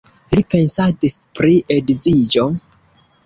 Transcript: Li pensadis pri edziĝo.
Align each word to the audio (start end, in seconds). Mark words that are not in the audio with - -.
Li 0.37 0.43
pensadis 0.53 1.17
pri 1.39 1.59
edziĝo. 1.77 2.47